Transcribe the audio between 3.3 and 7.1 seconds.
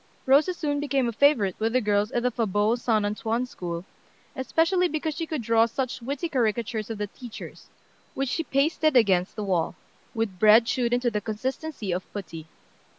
School, especially because she could draw such witty caricatures of the